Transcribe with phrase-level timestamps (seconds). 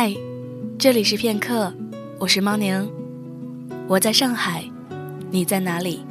[0.00, 0.14] 嗨，
[0.78, 1.74] 这里是片刻，
[2.20, 2.88] 我是猫宁，
[3.88, 4.64] 我在上海，
[5.28, 6.06] 你在哪里？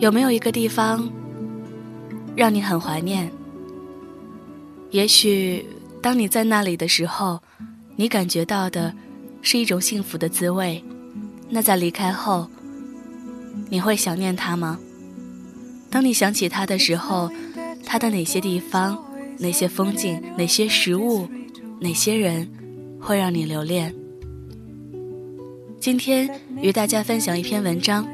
[0.00, 1.08] 有没有一个地方
[2.34, 3.30] 让你很怀念？
[4.90, 5.64] 也许
[6.02, 7.40] 当你在那里的时候，
[7.94, 8.92] 你感觉到的
[9.40, 10.82] 是一种幸福的滋味。
[11.48, 12.50] 那在离开后，
[13.70, 14.76] 你会想念他吗？
[15.88, 17.30] 当你想起他的时候，
[17.86, 18.98] 他的哪些地方？
[19.42, 21.26] 哪些风景，哪些食物，
[21.80, 22.48] 哪些人，
[23.00, 23.92] 会让你留恋？
[25.80, 28.06] 今天与大家分享一篇文章，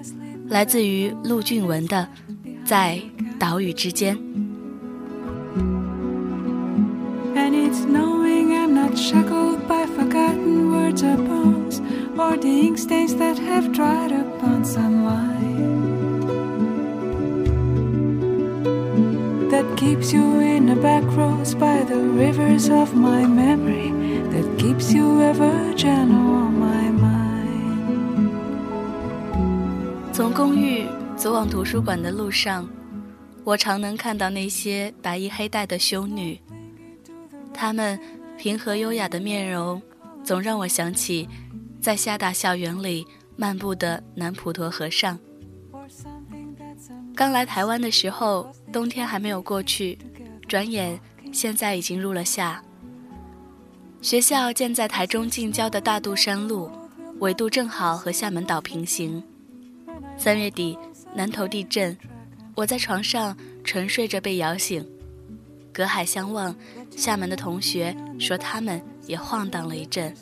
[0.49, 2.09] 来自于陆俊文的
[2.65, 2.99] 《在
[3.39, 4.17] 岛屿之间》。
[19.77, 23.91] Keeps you in the back roads by the rivers of my memory
[24.31, 28.31] that keeps you ever gentle on my mind
[30.13, 32.69] 从公寓走往图书馆的路上
[33.45, 36.41] 我常能看到那些白衣黑带的修女
[37.53, 37.99] 她们
[38.37, 39.81] 平和优雅的面容
[40.23, 41.29] 总让我想起
[41.81, 45.19] 在厦大校园里漫步的南普陀和尚
[47.15, 49.99] 刚来台湾的时候，冬天还没有过去，
[50.47, 50.99] 转眼
[51.33, 52.63] 现在已经入了夏。
[54.01, 56.71] 学校建在台中近郊的大肚山路，
[57.19, 59.23] 纬度正好和厦门岛平行。
[60.17, 60.79] 三月底
[61.15, 61.97] 南投地震，
[62.55, 64.87] 我在床上沉睡着被摇醒，
[65.73, 66.55] 隔海相望，
[66.91, 70.15] 厦门的同学说他们也晃荡了一阵。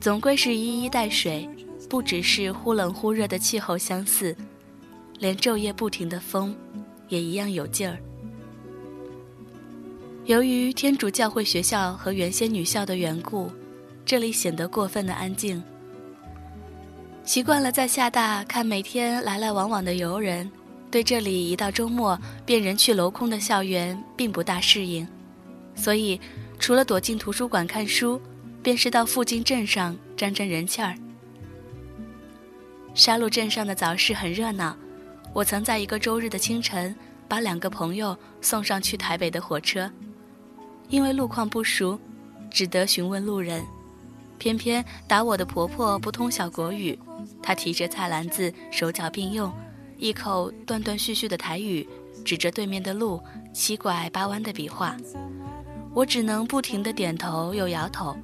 [0.00, 1.48] 总归是一衣带水，
[1.88, 4.34] 不只是忽冷忽热的气候相似。
[5.18, 6.54] 连昼夜不停的风，
[7.08, 7.98] 也一样有劲儿。
[10.24, 13.50] 由于天主教会学校和原先女校的缘故，
[14.04, 15.62] 这里显得过分的安静。
[17.24, 20.50] 习惯了在厦大看每天来来往往的游人，
[20.90, 25.06] 对这里一到周末便人去楼空的校园并不大适应，
[25.74, 26.20] 所以
[26.58, 28.20] 除了躲进图书馆看书，
[28.62, 30.94] 便是到附近镇上沾沾人气儿。
[32.94, 34.76] 沙鹿镇上的早市很热闹。
[35.36, 36.96] 我曾在一个周日的清晨，
[37.28, 39.90] 把两个朋友送上去台北的火车，
[40.88, 42.00] 因为路况不熟，
[42.50, 43.62] 只得询问路人。
[44.38, 46.98] 偏偏打我的婆婆不通晓国语，
[47.42, 49.52] 她提着菜篮子，手脚并用，
[49.98, 51.86] 一口断断续续的台语，
[52.24, 53.22] 指着对面的路，
[53.52, 54.96] 七拐八弯的比划。
[55.92, 58.16] 我只能不停地点头又摇头，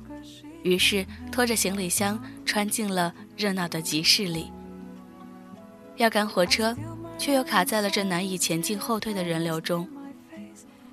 [0.63, 4.51] 于是拖着行李箱穿进了热闹的集市里。
[5.99, 6.75] 要赶火车。
[7.19, 9.89] 却又卡在了这难以前进后退的人流中。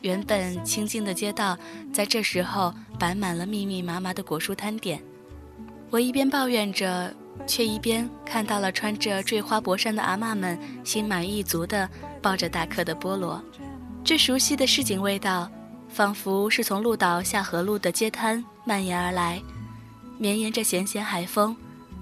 [0.02, 1.58] 原本清静的街道，
[1.92, 5.02] 在这时候摆满了密密麻麻的果蔬摊点。
[5.90, 7.14] 我一边抱怨着，
[7.46, 11.90] 却一边看到了穿着坠花薄衫的阿嬷们心满意足地
[12.22, 13.44] 抱着大颗的菠萝。
[14.04, 15.52] 这熟悉的市井味道，
[15.90, 19.42] 仿佛是从鹿岛下河路的街摊蔓延而来，
[20.18, 21.56] 绵延着咸咸海风，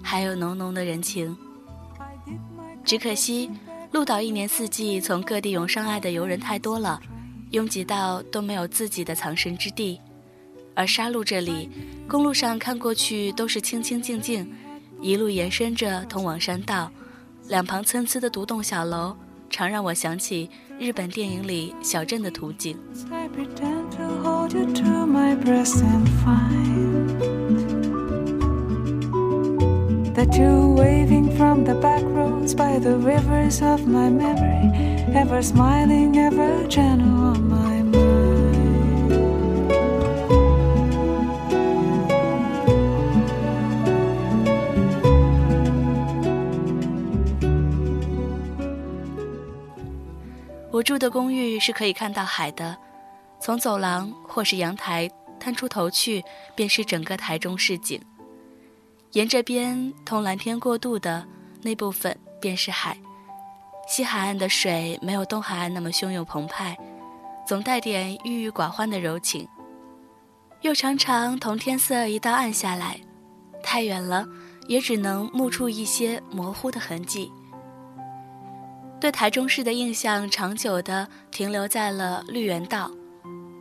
[0.03, 1.35] 还有浓浓的人情。
[2.83, 3.49] 只可惜。
[3.91, 6.99] 鹿岛一年四季从各地涌上来的游人太多了，
[7.51, 9.99] 拥挤到都没有自己的藏身之地。
[10.75, 11.69] 而沙鹿这里，
[12.07, 14.47] 公路上看过去都是清清静静，
[15.01, 16.91] 一路延伸着通往山道，
[17.47, 19.15] 两旁参差的独栋小楼，
[19.49, 22.77] 常让我想起日本电影里小镇的图景。
[30.17, 34.73] The two waving from the back roads by the rivers of my memory
[35.13, 38.17] ever smiling ever gentle on my mind
[50.71, 52.75] 我住的公寓是可以看到海的
[53.39, 55.07] 从走廊或是阳台
[55.39, 56.23] 探出头去
[56.55, 58.01] 便是整个台中市景
[59.13, 61.25] 沿着边同蓝天过渡的
[61.61, 62.97] 那部分便是海，
[63.87, 66.77] 西海岸的水没有东海岸那么汹涌澎湃，
[67.47, 69.47] 总带点郁郁寡欢的柔情，
[70.61, 72.99] 又常常同天色一道暗下来，
[73.63, 74.27] 太远了
[74.67, 77.31] 也只能目出一些模糊的痕迹。
[78.99, 82.91] 对台中市的印象长久地停留在了绿园道。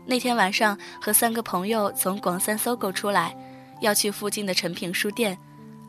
[0.06, 3.34] 那天晚上和三个朋友从广三搜狗出来。
[3.81, 5.37] 要去附近的诚品书店，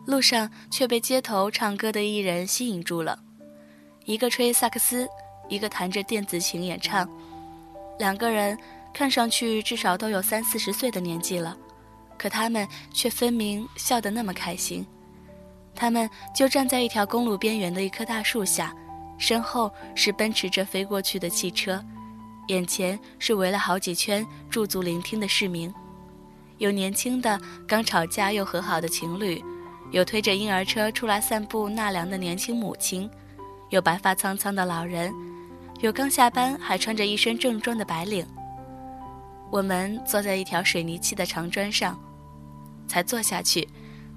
[0.05, 3.19] 路上却被街头唱歌的艺人吸引住了。
[4.05, 5.07] 一个吹萨克斯，
[5.49, 7.09] 一个弹着电子琴演唱，
[7.99, 8.57] 两个人
[8.93, 11.57] 看上去至少都有三四十岁的年纪了，
[12.17, 14.85] 可他们却分明笑得那么开心。
[15.75, 18.73] 他们就站在一条公路边缘的一棵大树下，
[19.17, 21.83] 身后是奔驰着飞过去的汽车，
[22.47, 25.71] 眼前是围了好几圈驻足聆听的市民，
[26.57, 29.43] 有年轻的刚吵架又和好的情侣，
[29.91, 33.09] 有推着婴儿车出来散步纳凉的年轻母亲，
[33.69, 35.13] 有白发苍苍的老人，
[35.81, 38.25] 有刚下班还穿着一身正装的白领。
[39.51, 41.97] 我们坐在一条水泥砌的长砖上，
[42.87, 43.67] 才坐下去。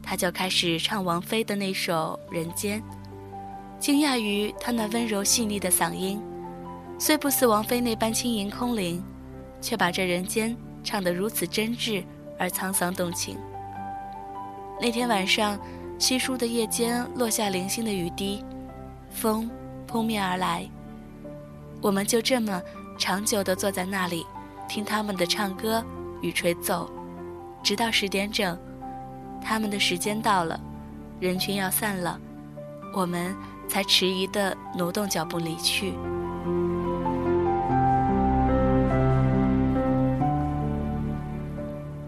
[0.03, 2.81] 他就开始唱王菲的那首《人间》，
[3.79, 6.19] 惊讶于他那温柔细腻的嗓音，
[6.99, 9.05] 虽不似王菲那般轻盈空灵，
[9.61, 12.03] 却把这人间唱得如此真挚
[12.41, 13.37] 而沧桑动情。
[14.81, 15.59] 那天晚上，
[15.99, 18.43] 稀疏的夜间落下零星的雨滴，
[19.11, 19.51] 风
[19.87, 20.67] 扑面而来。
[21.83, 22.63] 我们就这么
[22.99, 24.27] 长久地坐在那里，
[24.67, 25.85] 听他们的唱歌
[26.23, 26.91] 与吹奏，
[27.63, 28.59] 直到十点整。
[29.43, 30.59] 他们的时间到了，
[31.21, 32.19] 人群要散了，
[32.95, 33.37] 我们
[33.69, 35.93] 才迟疑地挪动脚步离去。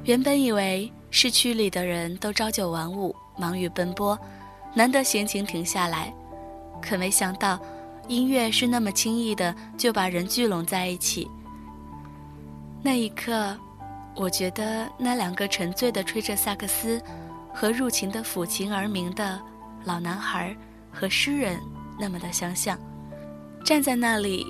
[0.05, 4.19] 原本以为市区里的人都朝九晚五，忙于奔波，
[4.75, 6.13] 难得闲情停下来，
[6.81, 7.59] 可没想到，
[8.09, 11.31] 音乐是那么轻易的就把人聚拢在一起。
[12.83, 13.57] 那一刻，
[14.17, 17.01] 我觉得那两个沉醉的吹着萨克斯。
[17.55, 19.39] 和入琴的抚琴而鸣的
[19.85, 20.57] 老男孩
[20.91, 21.61] 和诗人
[22.01, 22.79] 那么的相像，
[23.63, 24.43] 站在那里，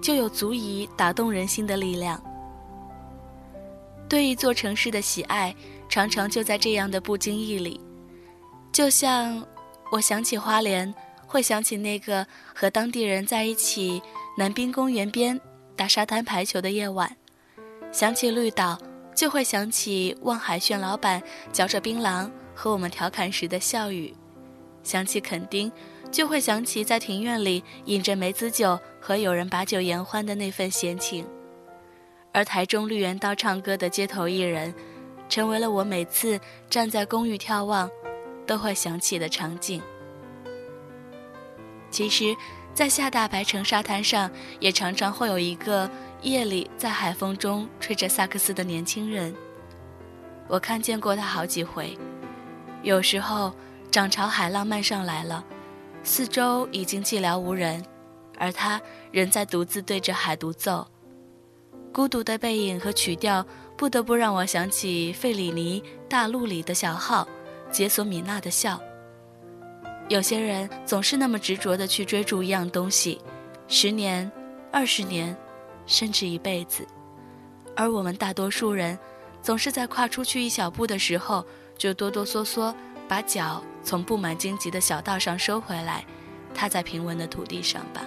[0.00, 2.22] 就有足以打动人心的力量。
[4.08, 5.54] 对一座城市的喜爱，
[5.88, 7.80] 常常就在这样的不经意里。
[8.72, 9.46] 就像
[9.92, 10.94] 我想起花莲，
[11.26, 14.02] 会想起那个和当地人在一起
[14.36, 15.40] 南滨公园边
[15.74, 17.08] 打沙滩排球的夜晚；
[17.92, 18.78] 想起绿岛。
[19.14, 24.14] 就会想起望海轩老板嚼着槟榔和我们调侃时的笑语，
[24.82, 25.72] 想起垦丁，
[26.12, 31.26] 就会想起在庭院里饮着梅子酒和友人把酒言欢的那份闲情，
[32.36, 34.74] 而台中绿园道唱歌的街头艺人，
[35.26, 36.38] 成为了我每次
[36.68, 37.90] 站在公寓眺望，
[38.46, 39.80] 都会想起的场景。
[41.90, 42.36] 其实，
[42.74, 44.30] 在下大白城沙滩上，
[44.60, 45.90] 也常常会有一个。
[46.22, 49.34] 夜里，在海风中吹着萨克斯的年轻人，
[50.46, 51.96] 我看见过他好几回。
[52.82, 53.54] 有时候，
[53.90, 55.42] 涨潮海浪漫上来了，
[56.02, 57.82] 四周已经寂寥无人，
[58.38, 58.78] 而他
[59.10, 60.86] 仍在独自对着海独奏。
[61.96, 63.42] 孤独的背影和曲调，
[63.74, 67.26] 不得不让我想起费里尼《大陆》里的小号，
[67.72, 68.78] 解锁米娜的笑。
[70.10, 73.18] 有些人总是那么执着地去追逐一样东西，
[73.66, 74.30] 十年、
[74.70, 75.34] 二十年。
[75.86, 76.86] 甚至一辈子，
[77.76, 78.98] 而我们大多数人，
[79.40, 81.46] 总是在跨出去一小步的时候，
[81.78, 82.74] 就哆哆嗦嗦
[83.08, 86.04] 把脚从布满荆棘的小道上收回来，
[86.52, 88.02] 踏在平稳的土地上吧。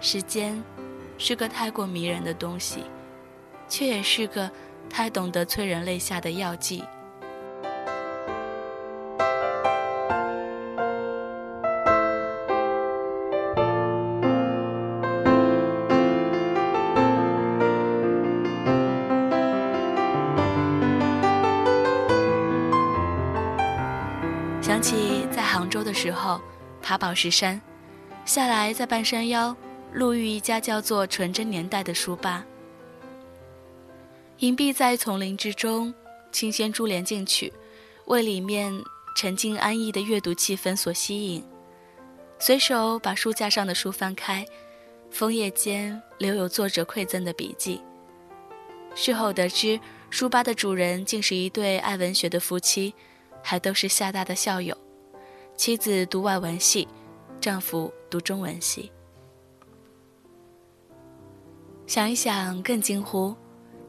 [0.00, 0.62] 时间，
[1.16, 2.84] 是个太过迷人的东西，
[3.68, 4.50] 却也是个
[4.90, 6.84] 太懂得催人泪下的药剂。
[24.60, 26.40] 想起在杭州的时候，
[26.82, 27.60] 爬宝石山，
[28.24, 29.54] 下来在半山腰
[29.94, 32.44] 路遇一家叫做“纯真年代”的书吧。
[34.38, 35.94] 隐蔽在丛林之中，
[36.32, 37.52] 清鲜珠帘进去，
[38.06, 38.74] 为里面
[39.16, 41.44] 沉静安逸的阅读气氛所吸引。
[42.40, 44.44] 随手把书架上的书翻开，
[45.12, 47.80] 枫叶间留有作者馈赠的笔记。
[48.96, 49.78] 事后得知，
[50.10, 52.92] 书吧的主人竟是一对爱文学的夫妻，
[53.44, 54.76] 还都是厦大的校友。
[55.56, 56.88] 妻子读外文系，
[57.40, 58.90] 丈夫读中文系。
[61.86, 63.36] 想一想，更惊呼：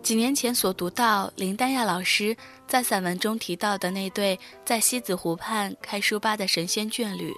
[0.04, 2.36] 几年前所读到林丹亚老师
[2.68, 7.34] 在散文中提到的那对在西子湖畔开书吧的神仙眷侣，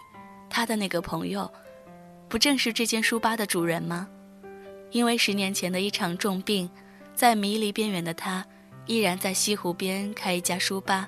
[0.49, 1.49] 他的那个朋友，
[2.27, 4.07] 不正是这间书吧的主人吗？
[4.89, 6.67] 因为十年前的一场重病，
[7.13, 8.43] 在迷离边缘的他，
[8.87, 11.07] 依然在西湖边开一家书吧。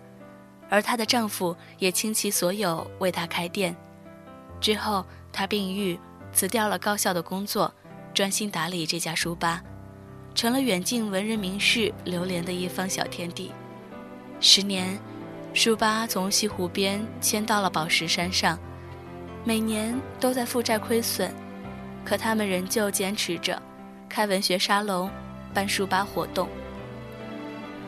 [0.70, 3.76] 而她的丈夫也倾其所有为她开店，
[4.62, 5.04] 之后
[5.34, 6.00] 她病愈，
[6.32, 7.74] 辞掉了高校的工作，
[8.14, 9.62] 专心打理这家书吧，
[10.36, 13.52] 成了远近文人名士流连的一方小天地。
[14.40, 15.00] 十年，
[15.54, 18.58] 书吧从西湖边迁到了宝石山上，
[19.44, 21.32] 每年都在负债亏损，
[22.04, 23.62] 可他们仍旧坚持着，
[24.08, 25.10] 开文学沙龙，
[25.54, 26.48] 办书吧活动。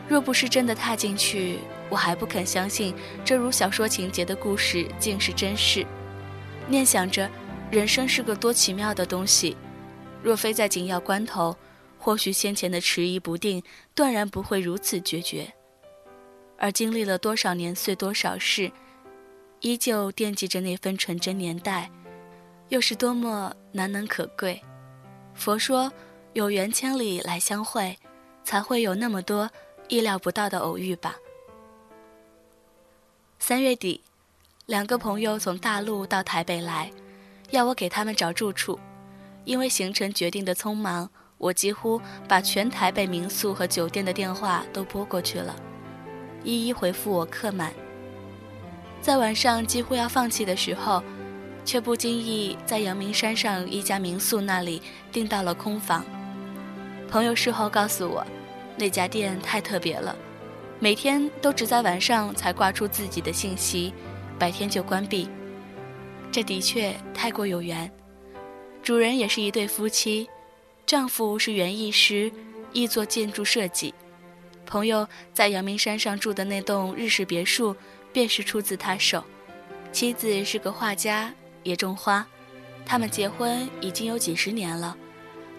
[0.08, 5.86] 若不是真的踏进去，我还不肯相信这如小说情节的故事竟是真事。
[6.68, 7.28] 念想着，
[7.70, 9.56] 人生是个多奇妙的东西，
[10.22, 11.56] 若非在紧要关头，
[11.98, 13.62] 或许先前的迟疑不定，
[13.94, 15.52] 断然不会如此决绝。
[16.56, 18.70] 而经历了多少年岁多少事，
[19.60, 21.90] 依旧惦记着那份纯真年代，
[22.68, 24.62] 又是多么难能可贵。
[25.34, 25.92] 佛说，
[26.34, 27.98] 有缘千里来相会，
[28.44, 29.50] 才会有那么多
[29.88, 31.16] 意料不到的偶遇吧。
[33.40, 34.00] 三月底，
[34.66, 36.90] 两个朋友从大陆到台北来，
[37.50, 38.78] 要我给他们找住处。
[39.44, 41.08] 因为行程决定的匆忙，
[41.38, 45.54] 我几乎把全台北民宿和酒店的电话都拨过去了。
[46.44, 47.72] 一一回复我客满，
[49.00, 51.02] 在晚上几乎要放弃的时候，
[51.64, 56.04] 却不经意在阳明山上一家民宿那里订到了空房。
[57.08, 58.26] 朋友事后告诉我，
[58.76, 60.16] 那家店太特别了，
[60.78, 63.92] 每天都只在晚上才挂出自己的信息，
[64.38, 65.28] 白天就关闭。
[66.30, 67.88] 这的确太过有缘，
[68.82, 70.28] 主人也是一对夫妻，
[70.84, 72.32] 丈夫是园艺师，
[72.72, 73.94] 亦做建筑设计。
[74.66, 77.76] 朋友在阳明山上住的那栋日式别墅，
[78.12, 79.22] 便是出自他手。
[79.92, 82.26] 妻子是个画家，也种花。
[82.84, 84.96] 他们结婚已经有几十年了，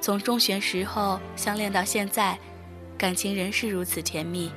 [0.01, 2.37] 从中学时候相恋到现在，
[2.97, 4.51] 感情仍是如此甜蜜。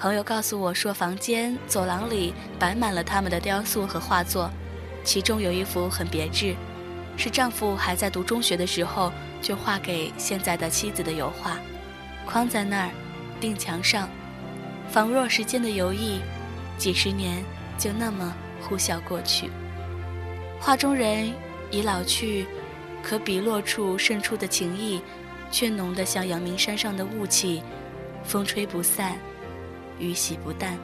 [0.00, 4.50] 朋友告诉我说，房间走廊里摆满了他们的雕塑和画作，
[5.04, 6.56] 其中有一幅很别致，
[7.22, 11.56] 是丈夫还在读中学的时候就画给现在的妻子的油画，
[12.26, 12.90] 框在那儿。
[13.40, 14.08] 钉墙上，
[14.90, 16.18] 仿若时间的游弋，
[16.76, 17.44] 几十年
[17.78, 19.48] 就那么呼啸过去。
[20.58, 21.32] 画中人
[21.70, 22.44] 已老去，
[23.04, 25.00] 可笔落处渗出的情意，
[25.48, 27.62] 却浓得像阳明山上的雾气，
[28.24, 29.16] 风吹不散，
[30.00, 30.76] 雨洗不淡。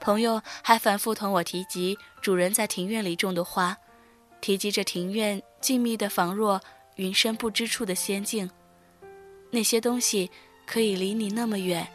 [0.00, 3.76] 朋友还反复同我提及主人在庭院里种的花，
[4.40, 6.60] 提及这庭院静谧的仿若。
[6.96, 8.50] 云深不知处的仙境，
[9.52, 10.28] 那些东西
[10.66, 11.86] 可以离你那么远，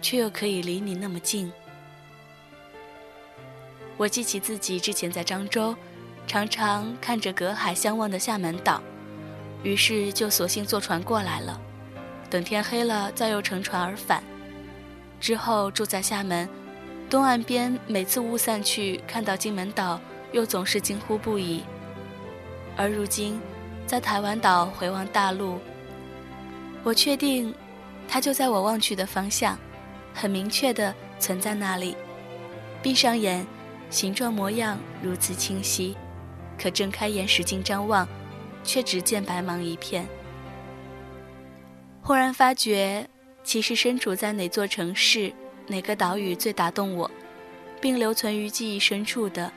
[0.00, 1.52] 却又可以离你那么近。
[3.98, 5.76] 我记起自己之前在漳州，
[6.26, 8.82] 常常看着隔海相望的厦门岛，
[9.62, 11.60] 于是就索性坐船过来了，
[12.30, 14.24] 等天黑了再又乘船而返。
[15.20, 16.48] 之后住在厦门
[17.10, 20.00] 东岸边，每次雾散去看到金门岛，
[20.32, 21.62] 又总是惊呼不已。
[22.76, 23.40] 而如今。
[23.86, 25.58] 在台湾岛回望大陆，
[26.82, 27.54] 我确定，
[28.06, 29.58] 它就在我望去的方向，
[30.12, 31.96] 很明确的存在那里。
[32.82, 33.46] 闭上眼，
[33.88, 35.96] 形状模样如此清晰，
[36.60, 38.06] 可睁开眼使劲张望，
[38.62, 40.06] 却只见白茫一片。
[42.02, 43.08] 忽然发觉，
[43.42, 45.32] 其实身处在哪座城市、
[45.68, 47.10] 哪个岛屿最打动我，
[47.80, 49.52] 并留存于记忆深处的，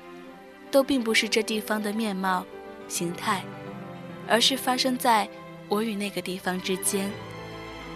[0.70, 2.46] 都并不是这地方的面貌、
[2.88, 3.41] 形态。
[4.27, 5.27] 而是发生在
[5.68, 7.12] 我与那个地方之间，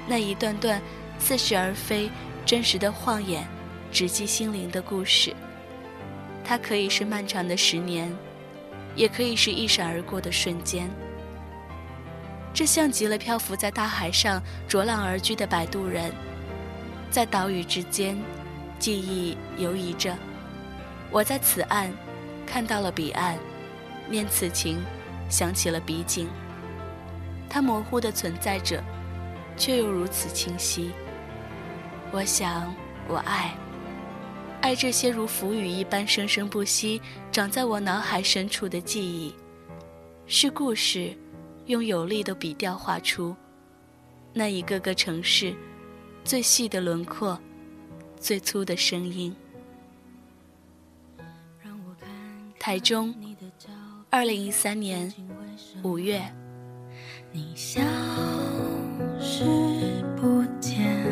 [0.06, 0.82] 那一段段
[1.18, 2.10] 似是而非、
[2.46, 3.48] 真实的晃眼、
[3.92, 5.34] 直击心灵的故事。
[6.44, 8.14] 它可以是漫长的十年，
[8.96, 10.90] 也可以是一闪而过的瞬间。
[12.54, 16.12] 这像极了漂浮在大海上、浊浪而居的摆渡人，
[17.10, 18.18] 在岛屿之间，
[18.80, 20.16] 记忆游移着。
[21.12, 21.92] 我在此岸
[22.46, 23.38] 看到了彼岸，
[24.10, 24.78] 念此情。
[25.28, 26.30] 想起了彼景，
[27.50, 28.80] 它模糊的存在着，
[29.58, 30.92] 却又如此清晰。
[32.12, 32.72] 我想，
[33.08, 33.56] 我爱，
[34.62, 39.34] 爱这些如浮雨一般生生不息、长在我脑海深处的记忆，
[40.28, 41.18] 是故事，
[41.66, 43.36] 用有力的笔调画出
[44.32, 45.56] 那一个个城市
[46.25, 47.39] 最细的轮廓，
[48.20, 49.34] 最粗的声音。
[52.60, 53.15] 台中。
[54.10, 55.13] 二零一三年
[55.84, 56.22] 五月，
[57.34, 57.82] 你消
[59.20, 59.44] 失
[60.15, 61.05] 不见，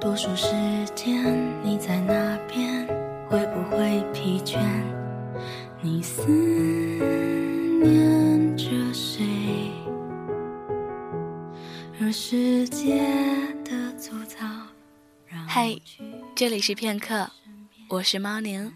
[0.00, 0.52] 多数时
[0.94, 2.86] 间你在那边，
[3.28, 4.60] 会不会疲倦？
[5.80, 6.24] 你思
[7.82, 8.21] 念
[12.12, 13.02] 世界
[13.64, 14.46] 的粗糙。
[15.48, 15.80] 嗨，
[16.34, 17.30] 这里是片刻，
[17.88, 18.70] 我是猫宁。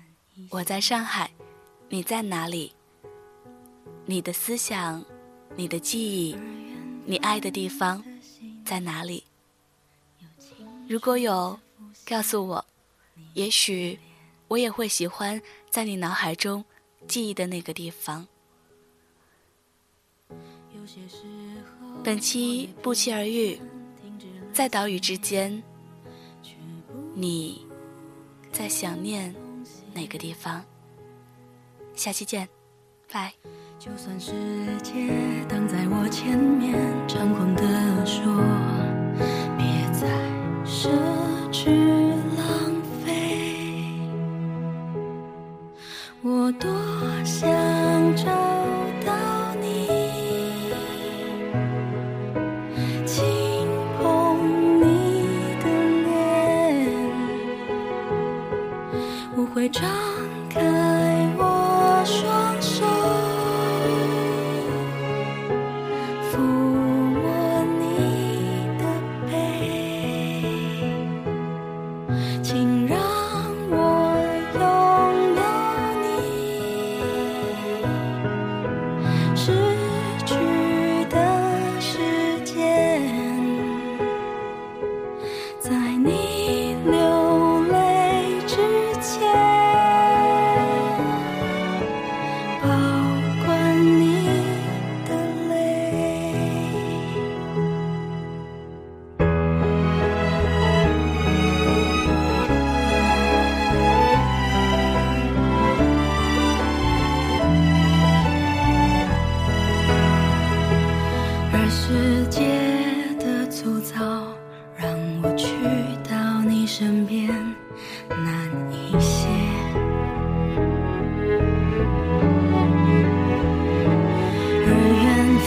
[0.48, 1.30] 我在上海，
[1.90, 2.72] 你在哪里？
[4.06, 5.04] 你的思想，
[5.54, 6.34] 你的记忆，
[7.04, 8.02] 你爱的地方
[8.64, 9.24] 在哪里？
[10.88, 11.60] 如果有，
[12.06, 12.64] 告诉我，
[13.34, 13.98] 也许
[14.48, 16.64] 我也会喜欢在你脑海中
[17.06, 18.26] 记忆的那个地方。
[22.04, 23.60] 本期不期而遇，
[24.52, 25.62] 在岛屿之间，
[27.14, 27.66] 你
[28.52, 29.34] 在想念
[29.94, 30.64] 哪个地方？
[31.94, 32.48] 下期见，
[33.10, 33.32] 拜。
[33.78, 34.32] 就算世
[34.82, 34.92] 界
[35.48, 36.74] 挡在我前面，
[37.06, 37.62] 猖狂地
[38.06, 38.24] 说，
[39.58, 40.08] 别再
[40.64, 40.88] 奢
[41.52, 42.05] 侈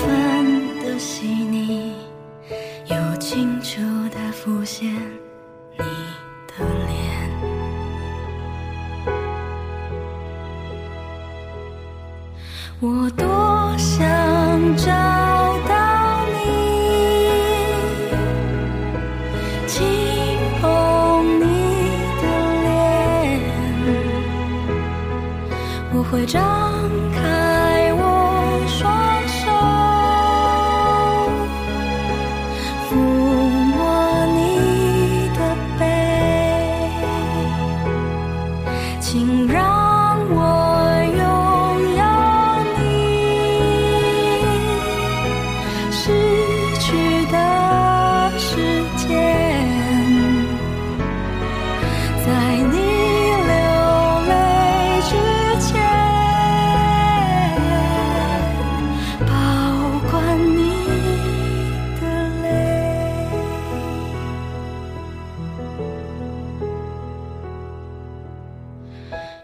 [0.01, 0.28] 我